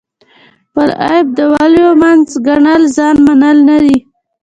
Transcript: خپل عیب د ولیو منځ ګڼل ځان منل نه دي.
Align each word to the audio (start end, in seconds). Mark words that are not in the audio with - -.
خپل 0.69 0.89
عیب 1.05 1.27
د 1.37 1.39
ولیو 1.53 1.89
منځ 2.03 2.27
ګڼل 2.47 2.81
ځان 2.95 3.15
منل 3.25 3.57
نه 3.69 3.77
دي. 3.83 3.97